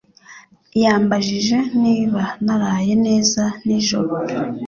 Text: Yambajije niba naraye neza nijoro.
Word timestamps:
Yambajije 0.81 1.57
niba 1.83 2.23
naraye 2.45 2.93
neza 3.05 3.43
nijoro. 3.65 4.13